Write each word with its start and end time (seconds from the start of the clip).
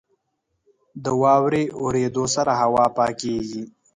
•د 1.03 1.05
واورې 1.21 1.63
اورېدو 1.81 2.23
سره 2.35 2.51
هوا 2.61 2.85
پاکېږي. 2.97 3.63